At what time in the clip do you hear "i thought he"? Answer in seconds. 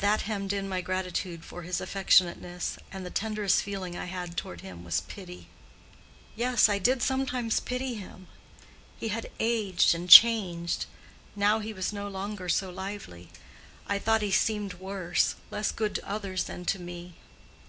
13.86-14.32